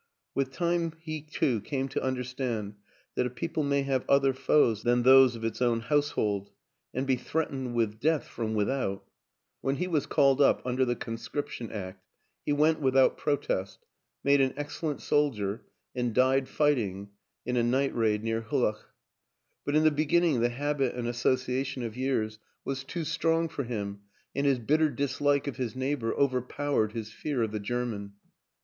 [0.33, 2.73] With time he, too, came to understand
[3.13, 6.49] that a people may have other foes than those of its own household
[6.91, 9.07] and be threatened with death 212 WILLIAM AN ENGLISHMAN from without;
[9.61, 12.03] when he was called up under the Conscription Act
[12.47, 13.85] he went without protest,
[14.23, 17.09] made an excellent soldier and died fighting
[17.45, 18.81] in a night raid near Hulluch;
[19.63, 23.99] but in the beginning the habit and association of years was too strong for him
[24.35, 28.13] and his bitter dislike of his neighbor overpowered his fear of the German.